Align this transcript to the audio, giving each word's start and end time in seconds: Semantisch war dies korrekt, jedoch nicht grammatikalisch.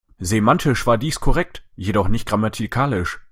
Semantisch 0.19 0.87
war 0.87 0.97
dies 0.97 1.19
korrekt, 1.19 1.63
jedoch 1.75 2.07
nicht 2.07 2.27
grammatikalisch. 2.27 3.19